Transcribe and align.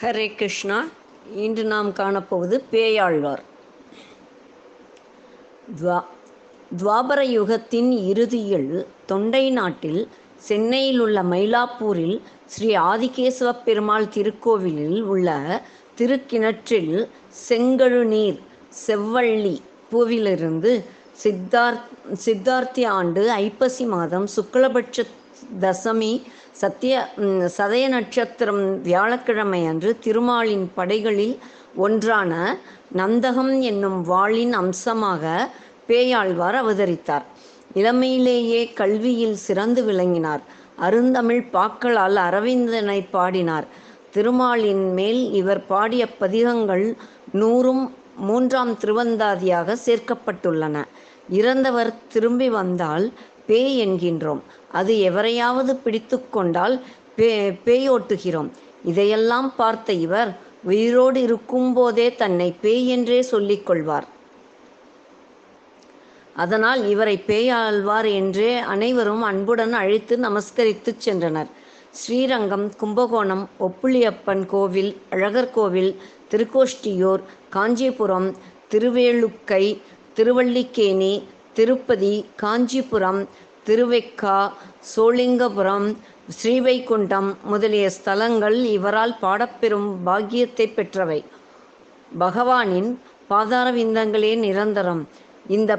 ஹரே 0.00 0.24
கிருஷ்ணா 0.34 0.78
இன்று 1.36 1.64
நாம் 1.64 1.90
காணப்போவது 1.92 2.56
பேயாழ்வார். 2.72 3.42
துவா 5.78 5.98
துவாபர 6.78 7.20
யுகத்தின் 7.30 7.90
இறுதியில் 8.10 8.72
தொண்டை 9.06 9.50
நாட்டில் 9.50 10.00
சென்னையில் 10.38 11.00
உள்ள 11.00 11.22
மயிலாப்பூரில் 11.22 12.16
ஸ்ரீ 12.46 12.68
ஆதிகேசவ 12.90 13.52
பெருமாள் 13.64 14.08
திருக்கோவிலில் 14.08 15.00
உள்ள 15.02 15.30
திருக்கிணற்றில் 15.98 16.94
செங்கழுநீர் 17.48 18.40
செவ்வள்ளி 18.86 19.56
பூவிலிருந்து 19.92 20.72
சித்தார்த் 21.22 21.86
சித்தார்த்தி 22.24 22.84
ஆண்டு 22.88 23.22
ஐப்பசி 23.30 23.86
மாதம் 23.86 24.26
சுக்லபட்ச 24.36 25.06
தசமி 25.60 26.22
சத்திய 26.52 26.94
சதய 27.56 27.84
நட்சத்திரம் 27.88 28.80
வியாழக்கிழமை 28.80 29.66
அன்று 29.66 29.98
திருமாலின் 29.98 30.66
படைகளில் 30.74 31.36
ஒன்றான 31.76 32.32
நந்தகம் 32.96 33.60
என்னும் 33.60 34.02
வாளின் 34.02 34.52
அம்சமாக 34.52 35.24
பேயாழ்வார் 35.88 36.58
அவதரித்தார். 36.62 37.26
இளமையிலேயே 37.74 38.72
கல்வியில் 38.72 39.36
சிறந்து 39.36 39.84
விளங்கினார். 39.84 40.42
அருந்தமிழ் 40.76 41.44
பாக்களால் 41.52 42.18
அரவிந்தனை 42.28 43.00
பாடினார். 43.10 43.66
திருமாலின் 44.10 44.92
மேல் 44.92 45.22
இவர் 45.32 45.66
பாடிய 45.66 46.08
பதிகங்கள் 46.08 46.96
நூறும் 47.34 47.84
மூன்றாம் 48.16 48.78
திருவந்தாதியாக 48.78 49.76
சேர்க்கப்பட்டுள்ளன. 49.86 50.76
இறந்தவர் 51.28 51.92
திரும்பி 52.08 52.48
வந்தால் 52.48 53.12
பேய் 53.46 53.74
என்கின்றோம். 53.84 54.42
அது 54.72 54.92
எவரையாவது 55.10 55.72
பிடித்து 55.84 56.16
கொண்டால் 56.30 56.76
பே 57.16 57.30
பேயோட்டுகிறோம். 57.66 58.50
இதையெல்லாம் 58.84 59.48
பார்த்த 59.56 59.92
இவர் 60.06 60.30
உயிரோடு 60.64 61.22
இருக்கும்போதே 61.22 62.14
தன்னை 62.14 62.48
பேய் 62.60 62.86
என்றே 62.86 63.22
சொல்லிக் 63.22 63.66
கொள்வார். 63.66 64.06
அதனால் 66.36 66.80
இவரை 66.88 67.16
பேயாழ்வார் 67.26 68.08
என்றே 68.12 68.50
அனைவரும் 68.72 69.22
அன்புடன் 69.22 69.72
அழைத்து 69.72 70.14
நமஸ்கரித்துச் 70.16 71.04
சென்றனர். 71.06 71.50
ஸ்ரீரங்கம் 71.90 72.66
கும்பகோணம் 72.76 73.44
ஒப்புளியப்பன் 73.60 74.42
கோவில் 74.46 74.90
அழகர் 75.10 75.50
கோவில் 75.50 75.92
திருக்கோஷ்டியூர் 76.30 77.22
காஞ்சிபுரம் 77.50 78.28
திருவேலுக்கை 78.70 79.64
திருவள்ளிக்கேணி 80.16 81.14
திருப்பதி 81.56 82.14
காஞ்சிபுரம் 82.42 83.20
திருவெக்கா 83.66 84.38
சோளிங்கபுரம் 84.90 85.88
ஸ்ரீவைகுண்டம் 86.36 87.30
முதலிய 87.50 87.86
ஸ்தலங்கள் 87.96 88.58
இவரால் 88.76 89.14
பாடப்பெறும் 89.22 89.88
பாக்கியத்தை 90.06 90.66
பெற்றவை. 90.76 91.20
பகவானின் 92.18 92.90
பாதார 93.30 93.66
விந்தங்களே 93.78 94.32
நிரந்தரம். 94.44 95.02
இந்த 95.56 95.72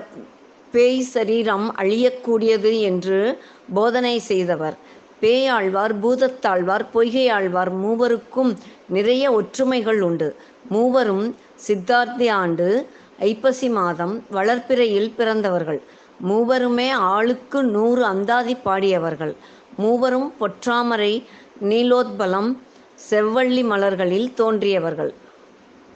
பேய் 0.73 1.03
சரீரம் 1.13 1.67
அழியக்கூடியது 1.81 2.71
என்று 2.89 3.19
போதனை 3.73 4.15
செய்தவர். 4.29 4.77
பேயாழ்வார் 5.21 5.93
பூதத்தாழ்வார் 6.03 6.85
பொய்கையாழ்வார் 6.93 7.71
மூவருக்கும் 7.83 8.51
நிறைய 8.95 9.23
ஒற்றுமைகள் 9.39 10.01
உண்டு. 10.01 10.29
மூவரும் 10.69 11.25
சித்தார்த்தி 11.67 12.27
ஆண்டு 12.41 12.67
ஐப்பசி 13.19 13.69
மாதம் 13.69 14.23
வளர்ப்பிறையில் 14.31 15.13
பிறந்தவர்கள். 15.15 15.81
மூவருமே 16.29 16.91
ஆளுக்கு 16.91 17.63
நூறு 17.63 18.05
அந்தாதி 18.05 18.55
பாடியவர்கள். 18.55 19.35
மூவரும் 19.77 20.33
பொற்றாமரை 20.39 21.23
நீலோத்பலம் 21.61 22.57
செவ்வள்ளி 23.09 23.63
மலர்களில் 23.63 24.29
தோன்றியவர்கள். 24.33 25.13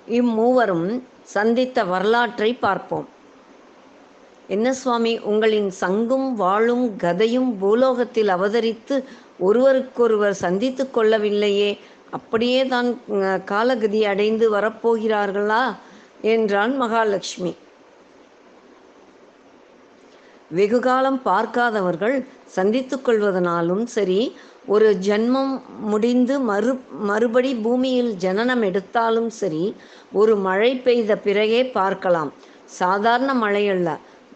இம்மூவரும் 0.08 1.04
சந்தித்த 1.24 1.84
வரலாற்றை 1.84 2.54
பார்ப்போம். 2.54 3.08
என்ன 4.48 4.74
சுவாமி 4.74 5.20
உங்களின் 5.20 5.70
சங்கும் 5.70 6.36
வாழும் 6.36 6.96
கதையும் 6.96 7.58
பூலோகத்தில் 7.62 8.28
அவதரித்து 8.28 9.04
ஒருவருக்கொருவர் 9.40 10.34
சந்தித்து 10.34 10.90
கொள்ளவில்லையே? 10.96 11.78
அப்படியே 12.10 12.66
தான் 12.66 12.90
காலகதி 13.46 14.06
அடைந்து 14.06 14.56
வரப்போகிறார்களா? 14.56 15.76
என்றான் 16.22 16.74
மகாலட்சுமி. 16.82 17.54
வெகுகாலம் 20.52 21.20
பார்க்காதவர்கள் 21.26 22.16
சந்தித்து 22.46 22.96
கொள்வதனாலும் 23.02 23.84
சரி 23.86 24.22
ஒரு 24.66 24.88
ஜென்மம் 25.08 25.54
முடிந்து 25.92 26.36
மறு 26.40 26.72
மறுபடி 27.10 27.52
பூமியில் 27.56 28.12
ஜனனம் 28.16 28.62
எடுத்தாலும் 28.62 29.30
சரி 29.30 29.64
ஒரு 30.12 30.34
மழை 30.36 30.72
பெய்த 30.76 31.18
பிறகே 31.18 31.62
பார்க்கலாம். 31.78 32.32
சாதாரண 32.80 33.32
மழையல்ல 33.34 33.90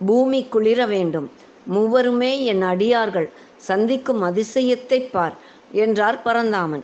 பூமி 0.06 0.40
குளிர 0.44 0.80
வேண்டும். 0.86 1.28
மூவருமே 1.74 2.32
என் 2.44 2.62
அடியார்கள் 2.62 3.30
சந்திக்கும் 3.58 4.22
அதிசயத்தை 4.22 5.00
பார் 5.10 5.36
என்றார் 5.72 6.22
பரந்தாமன். 6.22 6.84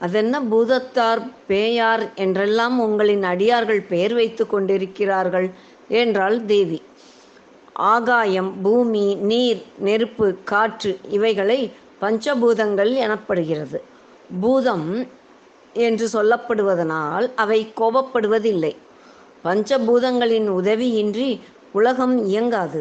அதென்ன 0.00 0.34
பூதத்தார் 0.50 1.22
பேயார் 1.46 2.04
என்றெல்லாம் 2.14 2.76
உங்களின் 2.78 3.22
அடியார்கள் 3.22 3.82
பெயர் 3.82 4.14
வைத்து 4.14 4.44
கொண்டிருக்கிறார்கள் 4.46 5.48
என்றாள் 6.00 6.38
தேவி. 6.44 6.80
ஆகாயம் 7.92 8.50
பூமி 8.62 9.06
நீர் 9.30 9.60
நெருப்பு 9.78 10.26
காற்று 10.44 10.92
இவைகளை 11.08 11.60
பஞ்சபூதங்கள் 12.02 12.92
எனப்படுகிறது. 13.04 13.78
பூதம் 14.40 14.88
என்று 15.74 16.06
சொல்லப்படுவதனால் 16.12 17.26
அவை 17.34 17.60
கோபப்படுவதில்லை. 17.80 18.72
பஞ்சபூதங்களின் 19.44 20.48
உதவியின்றி 20.58 21.28
உலகம் 21.72 22.16
இயங்காது. 22.26 22.80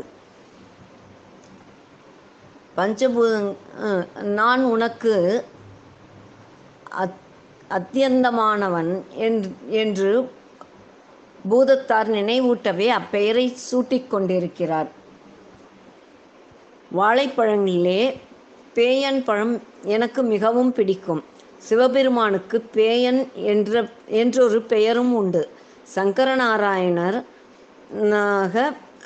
பஞ்சபூதங் 2.78 3.50
நான் 4.40 4.64
உனக்கு 4.66 5.14
அத் 6.98 7.18
அத்தியந்தமானவன் 7.72 8.92
என்று 9.20 9.50
என்று 9.76 10.12
பூதத்தார் 11.46 12.10
நினைவூட்டவே 12.10 12.88
அப்பெயரை 12.96 13.46
சூட்டிக் 13.66 14.08
கொண்டிருக்கிறார் 14.08 14.90
வாழைப்பழங்களிலே 16.92 18.02
பேயன் 18.76 19.24
பழம் 19.24 19.56
எனக்கு 19.86 20.22
மிகவும் 20.24 20.74
பிடிக்கும். 20.74 21.22
சிவபெருமானுக்கு 21.60 22.64
பேயன் 22.74 23.20
என்ற 23.46 23.74
என்றொரு 24.14 24.62
பெயரும் 24.64 25.14
உண்டு. 25.14 25.44
சங்கரநாராயணர் 25.96 27.18
நாக 28.10 28.56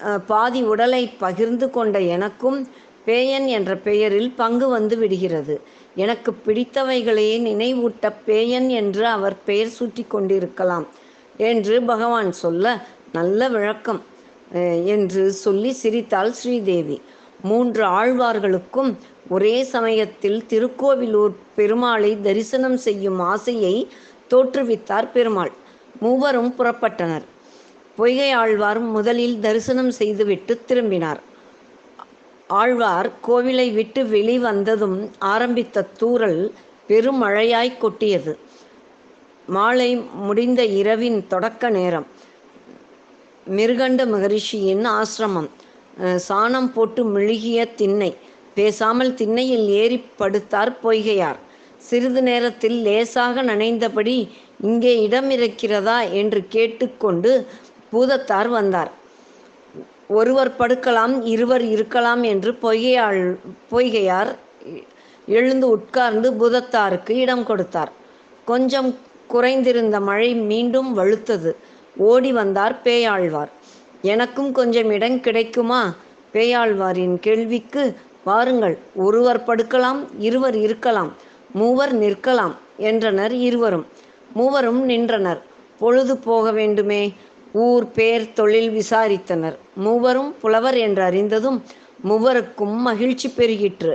அஹ், 0.03 0.21
பாதி 0.27 0.63
உடலை 0.63 1.07
பகிர்ந்து 1.19 1.69
கொண்ட 1.69 1.99
எனக்கும் 2.09 2.57
பேயன் 3.05 3.47
என்ற 3.57 3.71
பெயரில் 3.87 4.31
பங்கு 4.41 4.67
வந்து 4.67 4.95
விடுகிறது. 4.97 5.55
எனக்கு 6.03 6.31
பிடித்தவைகளையே 6.45 7.37
நினைவூட்ட 7.49 8.11
பேயன் 8.27 8.67
என்று 8.81 9.03
அவர் 9.15 9.35
பெயர் 9.45 9.73
சூட்டி 9.77 10.03
கொண்டிருக்கலாம் 10.07 10.85
என்று 11.49 11.75
பகவான் 11.91 12.31
சொல்ல 12.43 12.75
நல்ல 13.11 13.49
விளக்கம் 13.55 14.01
என்று 14.93 15.23
சொல்லி 15.43 15.71
சிரித்தாள் 15.81 16.31
ஸ்ரீதேவி. 16.31 16.97
மூன்று 17.49 17.83
ஆழ்வார்களுக்கும் 17.99 18.91
ஒரே 19.29 19.55
சமயத்தில் 19.73 20.39
திருக்கோவிலூர் 20.49 21.35
பெருமாளை 21.57 22.11
தரிசனம் 22.21 22.77
செய்யும் 22.77 23.19
ஆசையை 23.31 23.75
தோற்றுவித்தார் 24.31 25.09
பெருமாள். 25.11 25.51
மூவரும் 26.03 26.51
புறப்பட்டனர். 26.57 27.25
பொய்கை 27.97 28.31
ஆழ்வார் 28.41 28.81
முதலில் 28.95 29.37
தரிசனம் 29.39 29.91
செய்துவிட்டு 29.91 30.53
திரும்பினார். 30.69 31.21
ஆழ்வார் 32.59 33.09
கோவிலை 33.27 33.67
விட்டு 33.77 34.01
வெளிவந்ததும் 34.15 34.97
ஆரம்பித்த 35.33 35.87
தூறல் 35.99 36.41
பெருமழையாய் 36.89 37.79
கொட்டியது. 37.83 38.33
மாலை 39.55 39.89
முடிந்த 40.27 40.61
இரவின் 40.79 41.19
தொடக்க 41.27 41.69
நேரம். 41.77 42.07
மிருகண்ட 43.57 44.01
மகரிஷியின் 44.13 44.85
ஆசிரமம். 44.99 45.49
சாணம் 46.27 46.69
போட்டு 46.75 47.01
மெழுகிய 47.15 47.65
திண்ணை. 47.79 48.11
பேசாமல் 48.57 49.13
திண்ணையில் 49.19 49.67
ஏறி 49.81 49.97
படுத்தார் 50.19 50.71
பொய்கையார். 50.83 51.39
சிறிது 51.87 52.21
நேரத்தில் 52.29 52.77
லேசாக 52.87 53.43
நனைந்தபடி 53.43 54.17
இங்கே 54.69 54.91
இடம் 55.05 55.29
இருக்கிறதா 55.37 55.97
என்று 56.21 56.41
கேட்டுக்கொண்டு 56.55 57.31
பூதத்தார் 57.91 58.49
வந்தார். 58.57 58.91
ஒருவர் 60.17 60.51
படுக்கலாம் 60.59 61.15
இருவர் 61.33 61.65
இருக்கலாம் 61.75 62.21
என்று 62.31 62.51
பொய்கையாள் 62.63 63.21
பொய்கையார் 63.71 64.31
எழுந்து 65.27 65.67
உட்கார்ந்து 65.69 66.27
புதத்தாருக்கு 66.33 67.13
இடம் 67.25 67.43
கொடுத்தார். 67.43 67.91
கொஞ்சம் 68.45 68.89
குறைந்திருந்த 69.33 69.97
மழை 70.01 70.29
மீண்டும் 70.51 70.89
வலுத்தது. 70.97 71.51
ஓடி 72.09 72.31
வந்தார் 72.31 72.75
பேயாழ்வார். 72.83 73.51
எனக்கும் 74.11 74.51
கொஞ்சம் 74.51 74.89
இடம் 74.89 75.19
கிடைக்குமா? 75.19 75.81
பேயாழ்வாரின் 76.33 77.15
கேள்விக்கு 77.25 77.83
வாருங்கள் 78.23 78.75
ஒருவர் 78.95 79.41
படுக்கலாம் 79.47 79.99
இருவர் 80.19 80.57
இருக்கலாம் 80.57 81.11
மூவர் 81.53 81.93
நிற்கலாம் 81.95 82.55
என்றனர் 82.89 83.33
இருவரும். 83.47 83.85
மூவரும் 84.33 84.81
நின்றனர். 84.83 85.41
பொழுது 85.79 86.13
போக 86.27 86.51
வேண்டுமே 86.51 87.01
ஊர் 87.53 87.85
பேர் 87.91 88.33
தொழில் 88.33 88.71
விசாரித்தனர். 88.71 89.57
மூவரும் 89.75 90.35
புலவர் 90.41 90.77
என்று 90.77 91.03
அறிந்ததும் 91.03 91.63
மூவருக்கும் 92.09 92.75
மகிழ்ச்சி 92.87 93.27
பெருகிற்று. 93.37 93.93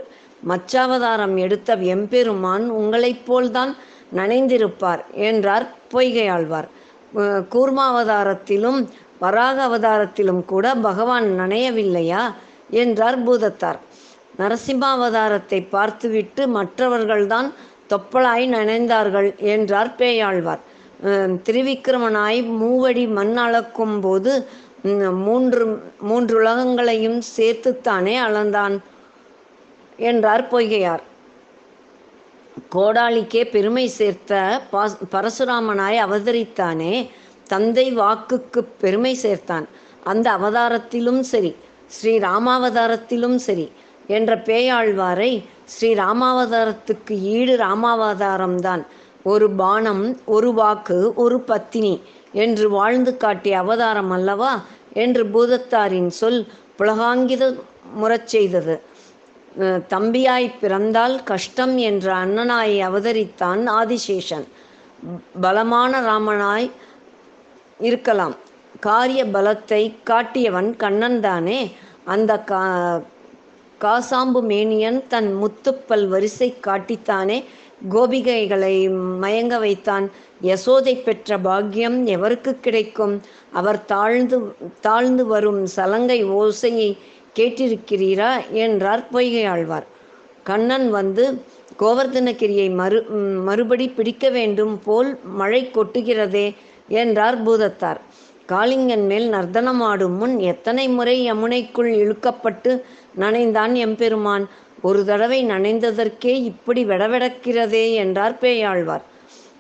மச்சாவதாரம் 0.49 1.37
எடுத்த 1.37 1.77
எம்பெருமான் 1.95 2.69
உங்களைப் 2.71 3.25
போல்தான் 3.27 3.73
நனைந்திருப்பார் 4.17 5.03
என்றார் 5.13 5.67
பொய்கையாழ்வார். 5.95 6.69
கூர்மாவதாரத்திலும் 7.55 8.81
வராக 9.19 9.57
அவதாரத்திலும் 9.69 10.45
கூட 10.45 10.75
பகவான் 10.75 11.27
நனையவில்லையா 11.41 12.23
என்றார் 12.71 13.19
பூதத்தார். 13.25 13.79
நரசிம்மாவதாரத்தை 14.39 15.61
பார்த்துவிட்டு 15.69 16.43
மற்றவர்கள்தான் 16.47 17.49
தொப்பலாய் 17.89 18.47
நனைந்தார்கள் 18.57 19.37
என்றார் 19.37 19.95
பேயாழ்வார். 19.99 20.63
திருவிக்கிரமனாய் 21.47 22.41
மூவடி 22.61 23.05
மண் 23.19 23.37
அளக்கும் 23.37 23.99
போது 24.01 24.33
மூன்று 25.27 25.63
மூன்று 26.09 26.35
உலகங்களையும் 26.41 27.21
சேர்த்துத்தானே 27.37 28.15
அளந்தான் 28.27 28.75
என்றார் 30.11 30.45
பொய்கையார். 30.53 31.05
கோடாலிக்கே 32.75 33.43
பெருமை 33.55 33.87
சேர்த்த 33.99 34.41
பரசுராமனாய் 35.15 35.99
அவதரித்தானே 36.07 36.95
தந்தை 37.53 37.87
வாக்குக்கு 37.97 38.61
பெருமை 38.83 39.15
சேர்த்தான். 39.23 39.67
அந்த 40.11 40.27
அவதாரத்திலும் 40.39 41.23
சரி 41.33 41.53
ஸ்ரீ 41.97 42.13
ராமாவதாரத்திலும் 42.19 43.39
சரி 43.47 43.67
என்ற 44.17 44.31
பேயாழ்வாரை 44.49 45.33
ஸ்ரீ 45.75 45.91
ராமாவதாரத்துக்கு 45.95 47.15
ஈடு 47.37 47.55
ராமாவதாரம்தான். 47.57 48.83
ஒரு 49.31 49.49
பானம் 49.61 50.03
ஒரு 50.37 50.51
வாக்கு 50.53 50.99
ஒரு 51.25 51.39
பத்தினி 51.51 51.95
என்று 52.45 52.67
வாழ்ந்து 52.71 53.13
காட்டிய 53.17 53.59
அவதாரம் 53.59 54.13
அல்லவா 54.17 54.53
என்று 55.03 55.23
பூதத்தாரின் 55.35 56.13
சொல் 56.21 56.41
புலகாங்கித 56.79 57.45
முறச் 58.01 58.31
செய்தது. 58.33 58.75
தம்பியாய் 59.93 60.49
பிறந்தால் 60.61 61.17
கஷ்டம் 61.31 61.75
என்ற 61.89 62.07
அண்ணனாய் 62.25 62.77
அவதரித்தான் 62.89 63.63
ஆதிசேஷன். 63.81 64.47
பலமான 65.41 66.01
ராமனாய் 66.01 66.69
இருக்கலாம். 67.89 68.37
காரிய 68.87 69.21
பலத்தை 69.35 69.83
காட்டியவன் 70.11 70.71
கண்ணன் 70.77 71.21
தானே. 71.21 71.61
அந்த 72.05 72.33
கா 72.51 72.63
காசாம்பு 73.81 74.41
மேனியன் 74.51 75.01
தன் 75.13 75.31
முத்துப்பல் 75.43 76.07
வரிசை 76.09 76.49
காட்டித்தானே. 76.67 77.39
கோபிகைகளை 77.91 78.75
மயங்க 79.23 79.59
வைத்தான். 79.59 80.07
யசோதை 80.43 80.95
பெற்ற 81.03 81.39
பாக்கியம் 81.39 81.99
எவருக்கு 82.07 82.53
கிடைக்கும்? 82.61 83.15
அவர் 83.53 83.85
தாழ்ந்து 83.85 84.39
தாழ்ந்து 84.81 85.27
வரும் 85.27 85.63
சலங்கை 85.67 86.19
ஓசையை 86.25 86.91
கேட்டிருக்கிறீரா? 87.39 88.31
என்றார் 88.65 89.05
பொய்கை 89.11 89.45
ஆழ்வார் 89.45 89.87
கண்ணன் 90.43 90.91
வந்து 90.91 91.25
கோவர்தனகிரியை 91.79 92.69
மறு 92.75 92.99
மறுபடி 93.49 93.89
பிடிக்க 93.89 94.31
வேண்டும் 94.31 94.75
போல் 94.85 95.11
மழை 95.41 95.71
கொட்டுகிறதே 95.75 96.47
என்றார் 96.89 97.37
பூதத்தார். 97.45 98.01
காளிங்கன் 98.49 99.05
மேல் 99.07 99.27
நர்த்தனமாடும் 99.33 100.17
முன் 100.17 100.39
எத்தனை 100.39 100.89
முறை 100.89 101.17
யமுனைக்குள் 101.33 101.91
இழுக்கப்பட்டு 102.03 102.73
நனைந்தான் 103.19 103.75
எம்பெருமான். 103.75 104.49
ஒரு 104.83 105.01
தடவை 105.05 105.39
நனைந்ததற்கே 105.45 106.33
இப்படி 106.51 106.83
வெடவெடக்கிறதே 106.85 107.85
என்றார் 108.03 108.37
பேயாழ்வார். 108.41 109.05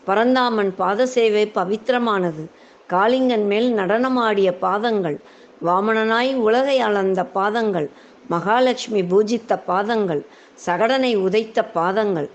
பரந்தாமன் 0.06 0.70
பாத 0.74 1.06
சேவை 1.06 1.44
பவித்திரமானது. 1.54 2.44
காளிங்கன் 2.90 3.46
மேல் 3.46 3.68
நடனமாடிய 3.78 4.50
பாதங்கள் 4.58 5.18
வாமனனாய் 5.64 6.32
உலகை 6.34 6.76
அளந்த 6.80 7.20
பாதங்கள் 7.36 7.88
மகாலட்சுமி 8.30 9.02
பூஜித்த 9.02 9.52
பாதங்கள் 9.70 10.22
சகடனை 10.66 11.12
உதைத்த 11.16 11.64
பாதங்கள் 11.76 12.28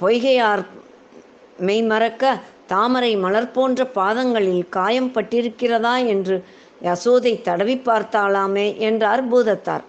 பொய்கையார் 0.00 0.64
மெய்மறக்க 1.58 2.34
தாமரை 2.66 3.12
மலர் 3.16 3.50
போன்ற 3.50 3.80
பாதங்களில் 3.98 4.62
காயம் 4.68 5.12
பட்டிருக்கிறதா 5.14 5.96
என்று 6.06 6.36
யசோதை 6.82 7.32
தடவி 7.42 7.76
பார்த்தாளாமே 7.84 8.66
என்றார் 8.88 9.22
பூதத்தார். 9.32 9.84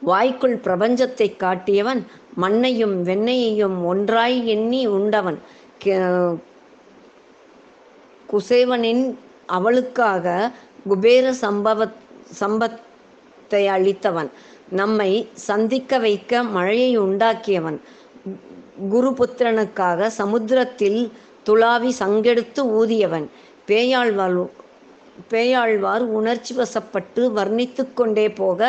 வாய்க்குள் 0.00 0.56
பிரபஞ்சத்தை 0.56 1.36
காட்டியவன் 1.36 2.06
மண்ணையும் 2.34 3.04
வெண்ணையையும் 3.04 3.84
ஒன்றாய் 3.84 4.46
எண்ணி 4.46 4.86
உண்டவன். 4.86 5.38
கே- 5.84 6.38
குசேவனின் 8.32 9.14
அவளுக்காக 9.46 10.52
குபேர 10.88 11.32
சம்பவ 11.32 11.90
சம்பத்தை 12.40 13.66
அளித்தவன். 13.66 14.28
நம்மை 14.68 15.28
சந்திக்க 15.32 15.98
வைக்க 15.98 16.42
மழையை 16.42 17.00
உண்டாக்கியவன். 17.00 17.80
குருபுத்திரனுக்காக 18.90 20.06
சமுத்திரத்தில் 20.06 21.12
துளாவி 21.46 21.92
சங்கெடுத்து 21.98 22.60
ஊதியவன். 22.60 23.30
பேயாழ்வாள் 23.66 24.48
பேயாழ்வார் 25.30 26.04
உணர்ச்சி 26.18 26.54
வசப்பட்டு 26.54 27.22
வர்ணித்து 27.32 27.94
கொண்டே 27.94 28.30
போக 28.30 28.60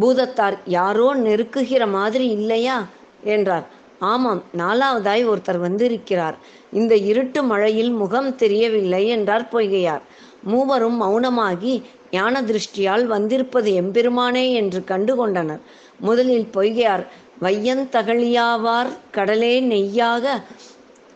பூதத்தார் 0.00 0.56
யாரோ 0.64 1.14
நெருக்குகிற 1.16 1.90
மாதிரி 1.90 2.26
இல்லையா? 2.28 2.76
என்றார். 3.24 3.66
ஆமாம் 3.98 4.42
நாலாவதாய் 4.58 5.24
ஒருத்தர் 5.28 5.60
வந்திருக்கிறார். 5.60 6.36
இந்த 6.72 6.94
இருட்டு 7.10 7.42
மழையில் 7.42 7.90
முகம் 7.90 8.36
தெரியவில்லை 8.36 9.08
என்றார் 9.08 9.48
பொய்கையார். 9.52 10.04
மூவரும் 10.42 10.98
மௌனமாகி 11.02 11.74
ஞான 12.10 12.42
திருஷ்டியால் 12.42 13.04
வந்திருப்பது 13.06 13.70
எம்பெருமானே 13.72 14.52
என்று 14.52 14.84
கண்டு 14.84 15.16
கொண்டனர் 15.16 15.62
முதலில் 15.98 16.48
பொய்கையார் 16.54 17.04
வையந்தகழியாவார் 17.42 18.88
கடலே 19.10 19.60
நெய்யாக 19.60 20.24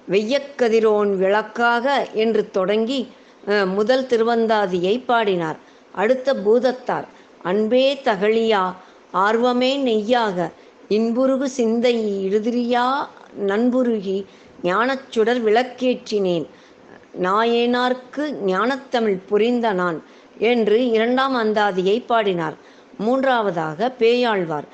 வெய்யக்கதிரோன் 0.08 1.10
விளக்காக 1.16 1.86
என்று 2.12 2.50
தொடங்கி 2.50 3.00
முதல் 3.76 4.04
திருவந்தாதியை 4.10 4.94
பாடினார். 5.06 5.58
அடுத்த 5.94 6.34
பூதத்தார் 6.44 7.06
அன்பே 7.50 7.86
தகழியா 8.04 8.64
ஆர்வமே 9.26 9.72
நெய்யாக 9.88 10.50
இன்புருகு 10.88 11.46
சிந்தை 11.58 11.96
இடுதிரியா 12.26 12.86
நண்புருகி 13.50 14.18
ஞானச்சுடர் 14.62 15.40
விளக்கேற்றினேன். 15.46 16.46
நாயேனார்க்கு 17.26 18.24
ஞானத்தமிழ் 18.52 19.18
புரிந்த 19.30 19.72
நான் 19.80 19.98
என்று 20.50 20.78
இரண்டாம் 20.96 21.34
அந்தாதியை 21.42 21.96
பாடினார். 22.06 22.56
மூன்றாவதாக 23.04 23.88
பேயாழ்வார் 24.00 24.68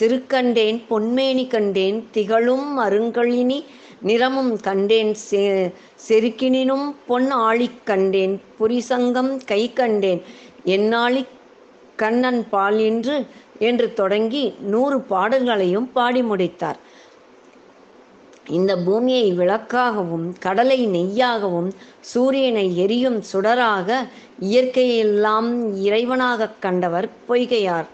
திருக்கண்டேன் 0.00 0.78
பொன்மேனி 0.90 1.44
கண்டேன் 1.54 1.98
திகழும் 2.14 2.68
அருங்கழினி 2.78 3.58
நிறமும் 4.02 4.60
கண்டேன் 4.60 5.14
செ 5.14 5.70
செருக்கினினும் 6.08 6.94
பொன் 7.06 7.32
ஆழிக் 7.32 7.82
கண்டேன் 7.84 8.42
புரிசங்கம் 8.60 9.44
கை 9.46 9.72
கண்டேன். 9.72 10.22
என்னாளி 10.64 11.26
கண்ணன் 11.96 12.48
பால் 12.48 12.78
என்று 12.78 13.26
என்று 13.58 13.92
தொடங்கி 13.92 14.54
நூறு 14.60 15.00
பாடல்களையும் 15.00 15.92
பாடி 15.92 16.22
முடித்தார். 16.22 16.78
இந்த 18.48 18.76
பூமியை 18.76 19.32
விளக்காகவும் 19.32 20.32
கடலை 20.40 20.88
நெய்யாகவும் 20.88 21.70
சூரியனை 22.00 22.76
எரியும் 22.76 23.22
சுடராக 23.32 24.08
இயற்கையெல்லாம் 24.40 25.74
இறைவனாகக் 25.84 26.58
கண்டவர் 26.60 27.08
பொய்கையார். 27.28 27.86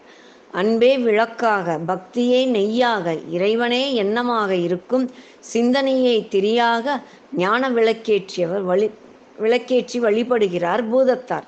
அன்பே 0.53 0.99
விளக்காக 0.99 1.79
பக்தியே 1.89 2.47
நெய்யாக 2.47 3.19
இறைவனே 3.31 4.03
எண்ணமாக 4.03 4.51
இருக்கும் 4.51 5.11
சிந்தனையை 5.41 6.29
திரியாக 6.31 7.03
ஞான 7.37 7.71
விளக்கேற்றியவர் 7.71 8.63
வழி 8.63 8.91
விளக்கேற்றி 9.39 10.01
வழிபடுகிறார் 10.01 10.85
பூதத்தார். 10.93 11.47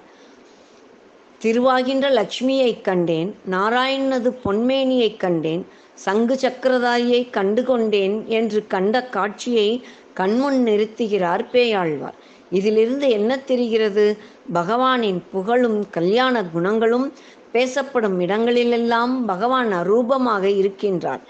திருவாகின்ற 1.42 2.06
லக்ஷ்மியைக் 2.10 2.80
கண்டேன் 2.80 3.34
நாராயணனது 3.50 4.32
பொன்மேனியைக் 4.44 5.16
கண்டேன் 5.16 5.66
சங்கு 5.94 6.34
சக்கரதாரியை 6.34 7.30
கண்டு 7.30 7.64
கொண்டேன் 7.64 8.24
என்று 8.26 8.66
கண்ட 8.66 9.02
காட்சியை 9.02 9.84
கண்முன் 10.14 10.64
நிறுத்துகிறார் 10.66 11.44
பேயாழ்வார். 11.52 12.16
இதிலிருந்து 12.50 13.10
என்ன 13.10 13.38
தெரிகிறது? 13.38 14.16
பகவானின் 14.54 15.22
புகழும் 15.32 15.90
கல்யாண 15.90 16.44
குணங்களும் 16.44 17.12
பேசப்படும் 17.54 18.16
இடங்களிலெல்லாம் 18.24 19.12
பகவான் 19.30 19.70
அரூபமாக 19.80 20.44
இருக்கின்றார். 20.60 21.22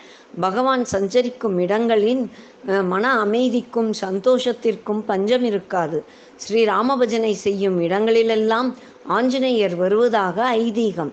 பகவான் 0.45 0.85
சஞ்சரிக்கும் 0.93 1.57
இடங்களின் 1.65 2.23
மன 2.93 3.05
அமைதிக்கும் 3.25 3.91
சந்தோஷத்திற்கும் 4.05 5.03
பஞ்சம் 5.11 5.45
இருக்காது. 5.51 5.99
ஸ்ரீ 6.45 6.61
ராமபஜனை 6.73 7.33
செய்யும் 7.45 7.77
இடங்களிலெல்லாம் 7.87 8.71
ஆஞ்சநேயர் 9.17 9.77
வருவதாக 9.83 10.37
ஐதீகம். 10.63 11.13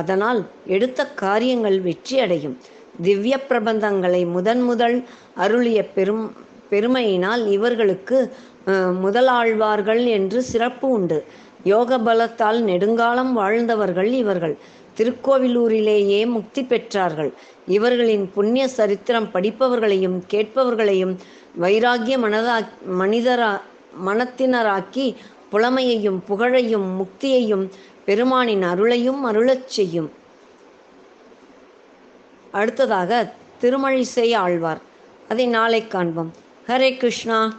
அதனால் 0.00 0.40
எடுத்த 0.76 1.00
காரியங்கள் 1.24 1.78
வெற்றி 1.88 2.16
அடையும். 2.24 2.56
திவ்ய 3.06 3.34
பிரபந்தங்களை 3.50 4.22
முதன் 4.36 4.64
முதல் 4.70 4.96
அருளிய 5.44 5.80
பெரும் 5.96 6.24
பெருமையினால் 6.72 7.42
இவர்களுக்கு 7.56 8.18
முதலாழ்வார்கள் 9.04 10.02
என்று 10.16 10.40
சிறப்பு 10.50 10.86
உண்டு. 10.96 11.18
யோக 11.64 11.98
பலத்தால் 11.98 12.60
நெடுங்காலம் 12.60 13.32
வாழ்ந்தவர்கள் 13.32 14.12
இவர்கள். 14.12 14.56
திருக்கோவிலூரிலேயே 14.96 16.26
முக்தி 16.26 16.62
பெற்றார்கள். 16.62 17.32
இவர்களின் 17.66 18.30
புண்ணிய 18.34 18.68
சரித்திரம் 18.68 19.30
படிப்பவர்களையும் 19.32 20.22
கேட்பவர்களையும் 20.30 21.16
வைராகிய 21.60 22.18
மனதா 22.18 22.68
மனிதரா 22.86 23.60
மனத்தினராக்கி 24.06 25.14
புலமையையும் 25.52 26.20
புகழையும் 26.26 26.88
முக்தியையும் 27.00 27.68
பெருமானின் 28.06 28.62
அருளையும் 28.62 29.24
அருளச் 29.24 29.64
செய்யும். 29.64 30.12
அடுத்ததாக 32.50 33.32
திருமழிசை 33.60 34.34
ஆழ்வார். 34.34 34.80
அதை 35.28 35.46
நாளை 35.46 35.88
காண்போம். 35.88 36.32
ஹரே 36.66 36.96
கிருஷ்ணா. 36.96 37.54